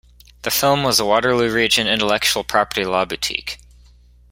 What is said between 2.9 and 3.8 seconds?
boutique.